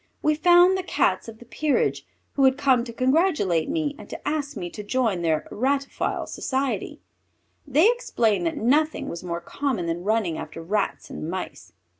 We 0.23 0.33
found 0.33 0.75
the 0.75 0.81
Cats 0.81 1.27
of 1.27 1.37
the 1.37 1.45
Peerage, 1.45 2.07
who 2.33 2.45
had 2.45 2.57
come 2.57 2.83
to 2.85 2.91
congratulate 2.91 3.69
me 3.69 3.95
and 3.99 4.09
to 4.09 4.27
ask 4.27 4.57
me 4.57 4.71
to 4.71 4.81
join 4.81 5.21
their 5.21 5.47
Ratophile 5.51 6.25
Society. 6.27 6.99
They 7.67 7.91
explained 7.91 8.47
that 8.47 8.57
nothing 8.57 9.09
was 9.09 9.23
more 9.23 9.41
common 9.41 9.85
than 9.85 10.03
running 10.03 10.39
after 10.39 10.63
Rats 10.63 11.11
and 11.11 11.29
Mice. 11.29 11.73